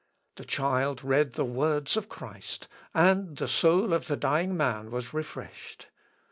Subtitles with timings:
[0.37, 5.13] The child read the words of Christ, and the soul of the dying man was
[5.13, 5.89] refreshed.